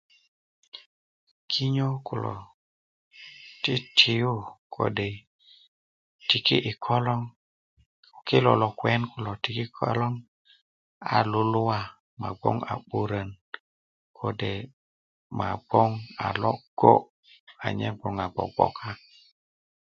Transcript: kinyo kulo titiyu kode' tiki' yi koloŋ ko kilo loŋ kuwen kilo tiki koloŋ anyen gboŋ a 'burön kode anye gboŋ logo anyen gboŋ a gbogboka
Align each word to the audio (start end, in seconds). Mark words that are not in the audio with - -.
kinyo 1.51 1.89
kulo 2.05 2.35
titiyu 3.63 4.33
kode' 4.73 5.15
tiki' 6.27 6.63
yi 6.65 6.73
koloŋ 6.85 7.21
ko 8.13 8.17
kilo 8.27 8.51
loŋ 8.61 8.71
kuwen 8.79 9.01
kilo 9.11 9.31
tiki 9.43 9.65
koloŋ 9.77 10.13
anyen 11.09 12.33
gboŋ 12.39 12.57
a 12.71 12.73
'burön 12.85 13.29
kode 14.17 14.51
anye 15.45 15.53
gboŋ 15.67 15.89
logo 16.41 16.93
anyen 17.65 17.93
gboŋ 17.99 18.13
a 18.23 18.27
gbogboka 18.33 18.89